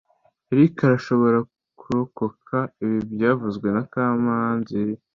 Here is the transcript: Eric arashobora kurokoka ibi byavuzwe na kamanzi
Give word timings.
Eric 0.51 0.75
arashobora 0.87 1.39
kurokoka 1.79 2.57
ibi 2.83 2.97
byavuzwe 3.13 3.67
na 3.75 3.83
kamanzi 3.91 4.79